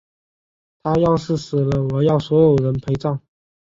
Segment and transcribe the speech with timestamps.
[0.81, 3.21] 她要是死了，我要所有人陪葬！